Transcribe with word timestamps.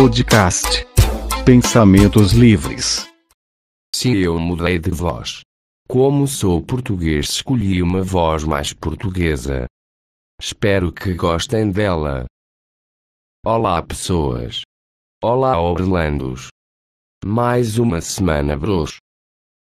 Podcast. 0.00 0.86
Pensamentos 1.44 2.32
livres. 2.32 3.06
Se 3.94 4.16
eu 4.16 4.38
mudei 4.38 4.78
de 4.78 4.90
voz. 4.90 5.42
Como 5.86 6.26
sou 6.26 6.64
português, 6.64 7.28
escolhi 7.28 7.82
uma 7.82 8.02
voz 8.02 8.42
mais 8.42 8.72
portuguesa. 8.72 9.66
Espero 10.40 10.90
que 10.90 11.12
gostem 11.12 11.70
dela. 11.70 12.24
Olá, 13.44 13.82
pessoas. 13.82 14.62
Olá, 15.22 15.60
Orlandos. 15.60 16.48
Mais 17.22 17.76
uma 17.76 18.00
semana, 18.00 18.56
bros. 18.56 18.96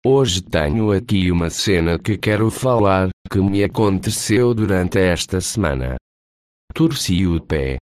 Hoje 0.03 0.41
tenho 0.41 0.91
aqui 0.91 1.29
uma 1.29 1.51
cena 1.51 1.99
que 1.99 2.17
quero 2.17 2.49
falar, 2.49 3.09
que 3.31 3.37
me 3.37 3.63
aconteceu 3.63 4.55
durante 4.55 4.97
esta 4.97 5.39
semana. 5.39 5.95
Torci 6.73 7.27
o 7.27 7.39
pé. 7.39 7.77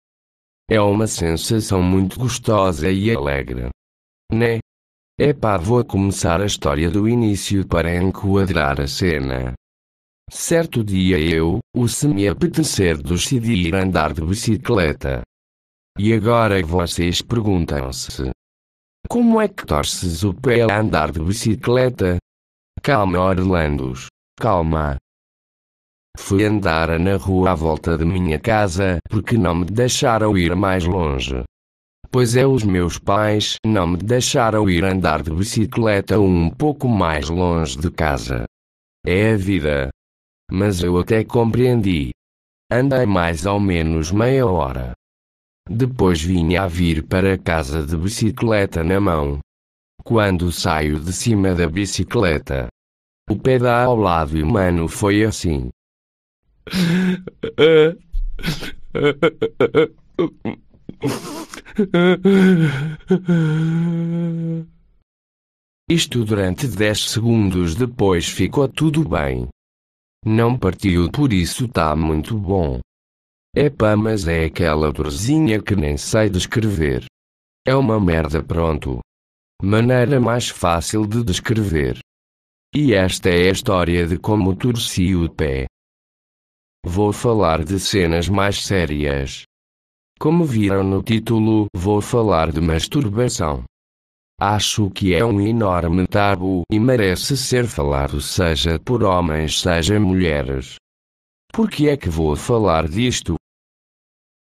É 0.69 0.79
uma 0.79 1.07
sensação 1.07 1.81
muito 1.81 2.19
gostosa 2.19 2.89
e 2.89 3.13
alegre. 3.15 3.69
Né? 4.31 4.59
Epá, 5.19 5.57
vou 5.57 5.83
começar 5.83 6.41
a 6.41 6.45
história 6.45 6.89
do 6.89 7.07
início 7.07 7.67
para 7.67 7.95
enquadrar 7.95 8.79
a 8.81 8.87
cena. 8.87 9.53
Certo 10.31 10.83
dia 10.83 11.19
eu, 11.19 11.59
o 11.75 11.87
se 11.87 12.07
me 12.07 12.27
apetecer, 12.27 12.97
decidi 13.01 13.67
ir 13.67 13.75
andar 13.75 14.13
de 14.13 14.21
bicicleta. 14.21 15.21
E 15.99 16.13
agora 16.13 16.63
vocês 16.65 17.21
perguntam-se: 17.21 18.31
Como 19.09 19.41
é 19.41 19.49
que 19.49 19.65
torces 19.65 20.23
o 20.23 20.33
pé 20.33 20.61
a 20.61 20.79
andar 20.79 21.11
de 21.11 21.19
bicicleta? 21.19 22.17
Calma, 22.81 23.19
Orlandos, 23.19 24.07
calma. 24.39 24.95
Fui 26.17 26.43
andar 26.43 26.99
na 26.99 27.15
rua 27.15 27.51
à 27.51 27.55
volta 27.55 27.97
de 27.97 28.05
minha 28.05 28.39
casa, 28.39 28.97
porque 29.09 29.37
não 29.37 29.55
me 29.55 29.65
deixaram 29.65 30.37
ir 30.37 30.55
mais 30.55 30.85
longe. 30.85 31.43
Pois 32.09 32.35
é, 32.35 32.45
os 32.45 32.63
meus 32.63 32.97
pais 32.97 33.55
não 33.65 33.87
me 33.87 33.97
deixaram 33.97 34.69
ir 34.69 34.83
andar 34.83 35.23
de 35.23 35.31
bicicleta 35.31 36.19
um 36.19 36.49
pouco 36.49 36.87
mais 36.87 37.29
longe 37.29 37.77
de 37.77 37.89
casa. 37.89 38.45
É 39.05 39.31
a 39.33 39.37
vida. 39.37 39.89
Mas 40.51 40.83
eu 40.83 40.99
até 40.99 41.23
compreendi. 41.23 42.11
Andei 42.69 43.05
mais 43.05 43.45
ou 43.45 43.59
menos 43.59 44.11
meia 44.11 44.45
hora. 44.45 44.93
Depois 45.69 46.21
vinha 46.21 46.63
a 46.63 46.67
vir 46.67 47.07
para 47.07 47.37
casa 47.37 47.85
de 47.85 47.95
bicicleta 47.95 48.83
na 48.83 48.99
mão. 48.99 49.39
Quando 50.03 50.51
saio 50.51 50.99
de 50.99 51.13
cima 51.13 51.55
da 51.55 51.69
bicicleta, 51.69 52.67
o 53.29 53.37
pedal 53.37 53.91
ao 53.91 53.95
lado 53.95 54.37
e 54.37 54.43
mano 54.43 54.87
foi 54.89 55.23
assim. 55.23 55.69
Isto 65.89 66.23
durante 66.23 66.67
10 66.67 67.09
segundos 67.09 67.73
depois 67.75 68.27
ficou 68.27 68.67
tudo 68.67 69.07
bem. 69.07 69.47
Não 70.25 70.57
partiu 70.57 71.11
por 71.11 71.31
isso 71.33 71.67
tá 71.67 71.95
muito 71.95 72.35
bom. 72.37 72.79
Epá, 73.55 73.95
mas 73.97 74.27
é 74.27 74.45
aquela 74.45 74.91
dorzinha 74.91 75.61
que 75.61 75.75
nem 75.75 75.97
sei 75.97 76.29
descrever. 76.29 77.05
É 77.67 77.75
uma 77.75 77.99
merda 77.99 78.41
pronto. 78.41 78.99
Maneira 79.61 80.21
mais 80.21 80.47
fácil 80.47 81.05
de 81.05 81.23
descrever. 81.23 81.99
E 82.73 82.93
esta 82.93 83.29
é 83.29 83.49
a 83.49 83.51
história 83.51 84.07
de 84.07 84.17
como 84.17 84.55
torci 84.55 85.13
o 85.13 85.29
pé. 85.29 85.65
Vou 86.83 87.13
falar 87.13 87.63
de 87.63 87.79
cenas 87.79 88.27
mais 88.27 88.63
sérias. 88.65 89.43
Como 90.19 90.43
viram 90.43 90.83
no 90.83 91.03
título, 91.03 91.67
vou 91.75 92.01
falar 92.01 92.51
de 92.51 92.59
masturbação. 92.59 93.63
Acho 94.39 94.89
que 94.89 95.13
é 95.13 95.23
um 95.23 95.39
enorme 95.39 96.07
tabu 96.07 96.63
e 96.71 96.79
merece 96.79 97.37
ser 97.37 97.67
falado 97.67 98.19
seja 98.19 98.79
por 98.79 99.03
homens 99.03 99.61
seja 99.61 99.99
mulheres. 99.99 100.77
Por 101.53 101.69
que 101.69 101.87
é 101.87 101.95
que 101.95 102.09
vou 102.09 102.35
falar 102.35 102.87
disto? 102.87 103.35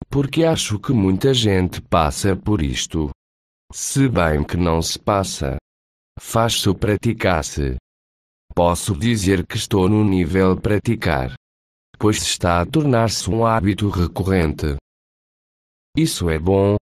Porque 0.08 0.44
acho 0.44 0.80
que 0.80 0.94
muita 0.94 1.34
gente 1.34 1.82
passa 1.82 2.36
por 2.36 2.62
isto. 2.62 3.10
Se 3.74 4.08
bem 4.08 4.44
que 4.44 4.56
não 4.56 4.84
se 4.84 5.00
passa. 5.00 5.58
Faz-se 6.20 6.72
praticar-se. 6.76 7.76
Posso 8.54 8.96
dizer 8.96 9.48
que 9.48 9.58
estou 9.58 9.90
no 9.90 10.04
nível 10.04 10.56
praticar 10.56 11.39
pois 12.00 12.22
está 12.22 12.62
a 12.62 12.66
tornar-se 12.66 13.30
um 13.30 13.46
hábito 13.46 13.90
recorrente. 13.90 14.78
Isso 15.98 16.30
é 16.30 16.40
bom? 16.40 16.78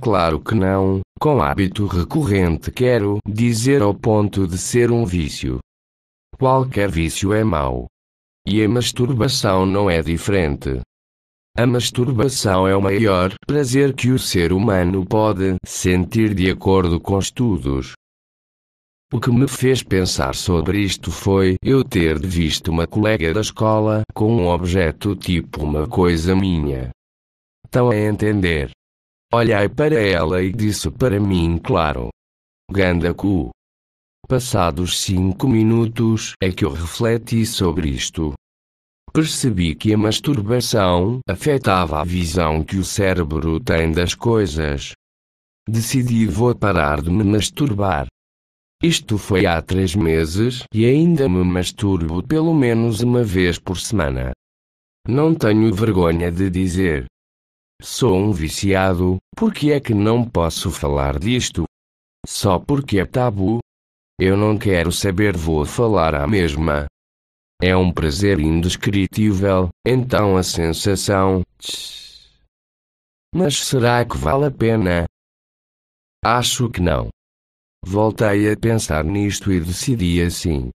Claro 0.00 0.40
que 0.40 0.54
não, 0.54 1.00
com 1.20 1.40
hábito 1.40 1.86
recorrente 1.86 2.72
quero 2.72 3.18
dizer 3.26 3.82
ao 3.82 3.94
ponto 3.94 4.46
de 4.46 4.58
ser 4.58 4.90
um 4.90 5.04
vício. 5.04 5.60
Qualquer 6.36 6.90
vício 6.90 7.32
é 7.32 7.44
mau. 7.44 7.86
E 8.46 8.62
a 8.62 8.68
masturbação 8.68 9.64
não 9.64 9.88
é 9.88 10.02
diferente. 10.02 10.80
A 11.56 11.66
masturbação 11.66 12.66
é 12.68 12.76
o 12.76 12.80
maior 12.80 13.34
prazer 13.46 13.92
que 13.94 14.10
o 14.10 14.18
ser 14.18 14.52
humano 14.52 15.04
pode 15.04 15.56
sentir 15.64 16.34
de 16.34 16.50
acordo 16.50 17.00
com 17.00 17.18
estudos. 17.18 17.92
O 19.10 19.18
que 19.18 19.30
me 19.30 19.48
fez 19.48 19.82
pensar 19.82 20.34
sobre 20.34 20.82
isto 20.82 21.10
foi 21.10 21.56
eu 21.62 21.82
ter 21.82 22.18
visto 22.18 22.70
uma 22.70 22.86
colega 22.86 23.32
da 23.32 23.40
escola 23.40 24.02
com 24.12 24.36
um 24.36 24.48
objeto 24.48 25.16
tipo 25.16 25.64
uma 25.64 25.88
coisa 25.88 26.36
minha. 26.36 26.90
Estão 27.64 27.88
a 27.88 27.96
entender? 27.96 28.70
Olhei 29.32 29.66
para 29.66 29.98
ela 29.98 30.42
e 30.42 30.52
disse 30.52 30.90
para 30.90 31.18
mim 31.18 31.56
claro. 31.56 32.10
Ganda 32.70 33.14
cu. 33.14 33.48
Passados 34.28 35.00
cinco 35.00 35.48
minutos 35.48 36.34
é 36.42 36.52
que 36.52 36.66
eu 36.66 36.70
refleti 36.70 37.46
sobre 37.46 37.88
isto. 37.88 38.34
Percebi 39.10 39.74
que 39.74 39.94
a 39.94 39.96
masturbação 39.96 41.20
afetava 41.26 42.02
a 42.02 42.04
visão 42.04 42.62
que 42.62 42.76
o 42.76 42.84
cérebro 42.84 43.58
tem 43.58 43.90
das 43.90 44.14
coisas. 44.14 44.92
Decidi 45.66 46.26
vou 46.26 46.54
parar 46.54 47.00
de 47.00 47.08
me 47.08 47.24
masturbar. 47.24 48.06
Isto 48.82 49.18
foi 49.18 49.44
há 49.44 49.60
três 49.60 49.96
meses 49.96 50.62
e 50.72 50.86
ainda 50.86 51.28
me 51.28 51.42
masturbo 51.42 52.22
pelo 52.22 52.54
menos 52.54 53.00
uma 53.00 53.24
vez 53.24 53.58
por 53.58 53.76
semana. 53.76 54.30
Não 55.06 55.34
tenho 55.34 55.74
vergonha 55.74 56.30
de 56.30 56.48
dizer. 56.48 57.06
Sou 57.82 58.16
um 58.16 58.30
viciado, 58.30 59.18
porque 59.36 59.72
é 59.72 59.80
que 59.80 59.94
não 59.94 60.24
posso 60.24 60.70
falar 60.70 61.18
disto? 61.18 61.64
Só 62.24 62.58
porque 62.58 63.00
é 63.00 63.06
tabu? 63.06 63.58
Eu 64.20 64.36
não 64.36 64.56
quero 64.56 64.92
saber, 64.92 65.36
vou 65.36 65.64
falar 65.64 66.14
à 66.14 66.26
mesma. 66.26 66.86
É 67.60 67.76
um 67.76 67.92
prazer 67.92 68.38
indescritível, 68.38 69.70
então 69.84 70.36
a 70.36 70.42
sensação. 70.44 71.42
Tch. 71.58 72.30
Mas 73.34 73.56
será 73.64 74.04
que 74.04 74.16
vale 74.16 74.46
a 74.46 74.50
pena? 74.50 75.04
Acho 76.24 76.70
que 76.70 76.80
não. 76.80 77.08
Voltei 77.90 78.52
a 78.52 78.54
pensar 78.54 79.02
nisto 79.02 79.50
e 79.50 79.58
decidi 79.58 80.20
assim. 80.20 80.68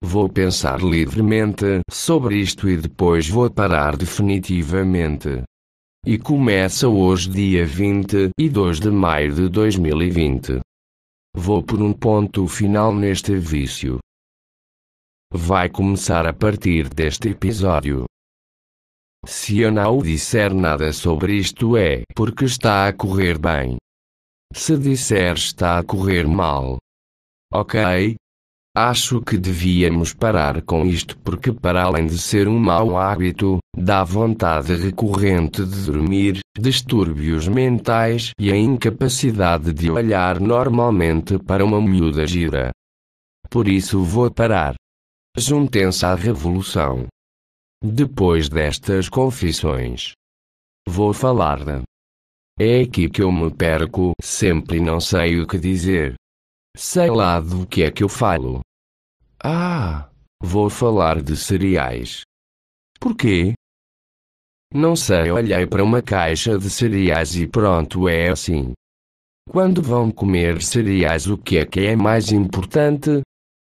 Vou 0.00 0.28
pensar 0.28 0.80
livremente 0.80 1.80
sobre 1.90 2.36
isto 2.36 2.68
e 2.68 2.76
depois 2.76 3.28
vou 3.28 3.50
parar 3.50 3.96
definitivamente. 3.96 5.42
E 6.06 6.16
começa 6.16 6.86
hoje, 6.86 7.28
dia 7.28 7.66
22 7.66 8.78
de 8.78 8.90
maio 8.92 9.34
de 9.34 9.48
2020. 9.48 10.60
Vou 11.34 11.64
por 11.64 11.82
um 11.82 11.92
ponto 11.92 12.46
final 12.46 12.94
neste 12.94 13.36
vício. 13.36 13.98
Vai 15.32 15.68
começar 15.68 16.28
a 16.28 16.32
partir 16.32 16.88
deste 16.88 17.30
episódio. 17.30 18.04
Se 19.26 19.58
eu 19.58 19.72
não 19.72 19.98
disser 19.98 20.54
nada 20.54 20.92
sobre 20.92 21.34
isto 21.34 21.76
é 21.76 22.04
porque 22.14 22.44
está 22.44 22.86
a 22.86 22.92
correr 22.92 23.36
bem. 23.36 23.78
Se 24.52 24.76
disser 24.76 25.34
está 25.34 25.78
a 25.78 25.82
correr 25.82 26.26
mal. 26.26 26.78
Ok? 27.52 28.16
Acho 28.74 29.22
que 29.22 29.38
devíamos 29.38 30.12
parar 30.12 30.60
com 30.62 30.84
isto 30.84 31.18
porque, 31.20 31.50
para 31.50 31.82
além 31.82 32.06
de 32.06 32.18
ser 32.18 32.46
um 32.46 32.58
mau 32.58 32.98
hábito, 32.98 33.58
dá 33.74 34.04
vontade 34.04 34.74
recorrente 34.74 35.64
de 35.64 35.86
dormir, 35.86 36.40
distúrbios 36.58 37.48
mentais 37.48 38.32
e 38.38 38.52
a 38.52 38.56
incapacidade 38.56 39.72
de 39.72 39.90
olhar 39.90 40.38
normalmente 40.40 41.38
para 41.38 41.64
uma 41.64 41.80
miúda 41.80 42.26
gira. 42.26 42.70
Por 43.48 43.66
isso 43.66 44.02
vou 44.02 44.30
parar. 44.30 44.74
Juntem-se 45.36 46.04
à 46.04 46.14
revolução. 46.14 47.06
Depois 47.82 48.48
destas 48.48 49.08
confissões, 49.08 50.12
vou 50.86 51.14
falar 51.14 51.64
da 51.64 51.82
é 52.58 52.80
aqui 52.80 53.10
que 53.10 53.22
eu 53.22 53.30
me 53.30 53.50
perco, 53.50 54.12
sempre 54.22 54.80
não 54.80 55.00
sei 55.00 55.40
o 55.40 55.46
que 55.46 55.58
dizer. 55.58 56.14
Sei 56.76 57.10
lá 57.10 57.38
do 57.40 57.66
que 57.66 57.82
é 57.82 57.90
que 57.90 58.02
eu 58.02 58.08
falo. 58.08 58.60
Ah, 59.42 60.08
vou 60.42 60.70
falar 60.70 61.22
de 61.22 61.36
cereais. 61.36 62.22
Por 62.98 63.14
quê? 63.14 63.52
Não 64.72 64.96
sei, 64.96 65.30
olhei 65.30 65.66
para 65.66 65.84
uma 65.84 66.02
caixa 66.02 66.58
de 66.58 66.68
cereais 66.70 67.36
e 67.36 67.46
pronto, 67.46 68.08
é 68.08 68.30
assim. 68.30 68.72
Quando 69.48 69.80
vão 69.80 70.10
comer 70.10 70.60
cereais, 70.62 71.26
o 71.26 71.38
que 71.38 71.58
é 71.58 71.66
que 71.66 71.80
é 71.80 71.94
mais 71.94 72.32
importante? 72.32 73.20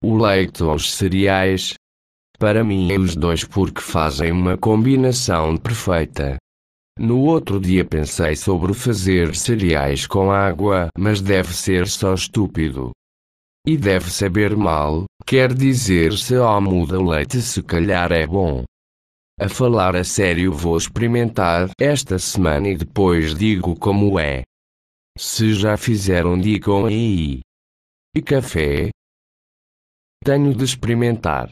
O 0.03 0.17
leite 0.17 0.63
ou 0.63 0.75
os 0.75 0.93
cereais? 0.93 1.73
Para 2.39 2.63
mim, 2.63 2.91
é 2.91 2.97
os 2.97 3.15
dois 3.15 3.43
porque 3.43 3.81
fazem 3.81 4.31
uma 4.31 4.57
combinação 4.57 5.57
perfeita. 5.57 6.37
No 6.99 7.21
outro 7.25 7.59
dia 7.59 7.85
pensei 7.85 8.35
sobre 8.35 8.73
fazer 8.73 9.35
cereais 9.35 10.07
com 10.07 10.31
água, 10.31 10.87
mas 10.97 11.21
deve 11.21 11.53
ser 11.53 11.87
só 11.87 12.15
estúpido. 12.15 12.91
E 13.67 13.77
deve 13.77 14.09
saber 14.09 14.55
mal, 14.55 15.05
quer 15.23 15.53
dizer 15.53 16.17
se 16.17 16.35
ao 16.35 16.59
muda 16.59 16.99
leite 16.99 17.39
se 17.39 17.61
calhar 17.61 18.11
é 18.11 18.25
bom. 18.25 18.63
A 19.39 19.47
falar 19.47 19.95
a 19.95 20.03
sério 20.03 20.51
vou 20.51 20.75
experimentar 20.75 21.69
esta 21.79 22.17
semana 22.17 22.69
e 22.69 22.75
depois 22.75 23.35
digo 23.35 23.75
como 23.75 24.17
é. 24.17 24.41
Se 25.15 25.53
já 25.53 25.77
fizeram 25.77 26.39
digam 26.39 26.87
aí. 26.87 27.41
E 28.15 28.21
café? 28.23 28.89
Tenho 30.23 30.55
de 30.55 30.63
experimentar. 30.63 31.51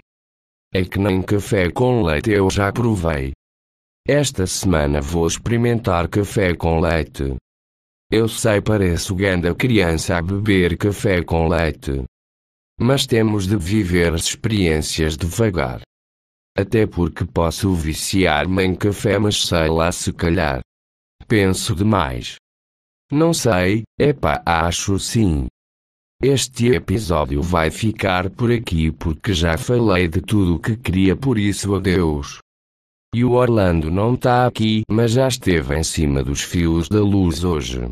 É 0.74 0.84
que 0.84 0.98
nem 0.98 1.22
café 1.22 1.70
com 1.70 2.02
leite 2.02 2.32
eu 2.32 2.50
já 2.50 2.72
provei. 2.74 3.34
Esta 4.08 4.46
semana 4.46 5.02
vou 5.02 5.26
experimentar 5.26 6.08
café 6.08 6.54
com 6.54 6.80
leite. 6.80 7.38
Eu 8.12 8.30
sei 8.30 8.62
pareço 8.62 9.16
ganda 9.16 9.56
criança 9.56 10.16
a 10.16 10.22
beber 10.22 10.78
café 10.78 11.24
com 11.24 11.48
leite. 11.48 12.04
Mas 12.80 13.08
temos 13.08 13.48
de 13.48 13.58
viver 13.58 14.14
as 14.14 14.26
experiências 14.26 15.18
devagar. 15.18 15.82
Até 16.56 16.86
porque 16.86 17.26
posso 17.26 17.74
viciar-me 17.74 18.64
em 18.64 18.76
café 18.76 19.18
mas 19.18 19.48
sei 19.48 19.70
lá 19.70 19.92
se 19.92 20.14
calhar. 20.14 20.60
Penso 21.28 21.74
demais. 21.74 22.36
Não 23.12 23.34
sei, 23.34 23.82
epá, 24.00 24.40
acho 24.46 25.00
sim. 25.00 25.48
Este 26.22 26.68
episódio 26.76 27.42
vai 27.42 27.72
ficar 27.72 28.30
por 28.30 28.52
aqui 28.52 28.92
porque 28.92 29.34
já 29.34 29.58
falei 29.58 30.08
de 30.08 30.22
tudo 30.22 30.58
o 30.58 30.60
que 30.60 30.78
queria 30.78 31.16
por 31.16 31.40
isso 31.40 31.74
adeus. 31.74 32.45
E 33.16 33.24
o 33.24 33.32
Orlando 33.32 33.90
não 33.90 34.14
tá 34.14 34.46
aqui, 34.46 34.84
mas 34.92 35.14
já 35.14 35.30
esteve 35.30 35.74
em 35.74 35.84
cima 35.84 36.22
dos 36.22 36.42
fios 36.42 36.90
da 36.90 37.00
luz 37.00 37.46
hoje. 37.46 37.88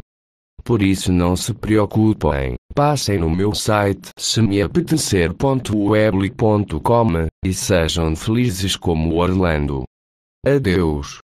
Por 0.66 0.82
isso 0.82 1.14
não 1.14 1.38
se 1.38 1.54
preocupem, 1.54 2.56
passem 2.76 3.20
no 3.20 3.30
meu 3.30 3.56
site 3.56 4.10
semeapetecer.weebly.com 4.20 7.08
e 7.46 7.54
sejam 7.54 8.14
felizes 8.18 8.76
como 8.76 9.16
Orlando. 9.16 9.86
Adeus. 10.46 11.20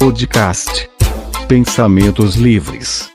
Podcast 0.00 0.90
Pensamentos 1.46 2.34
Livres 2.34 3.14